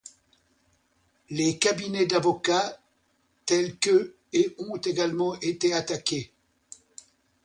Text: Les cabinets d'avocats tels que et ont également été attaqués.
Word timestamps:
Les 1.29 1.59
cabinets 1.59 2.07
d'avocats 2.07 2.79
tels 3.45 3.77
que 3.77 4.15
et 4.33 4.55
ont 4.57 4.77
également 4.77 5.39
été 5.41 5.75
attaqués. 5.75 6.31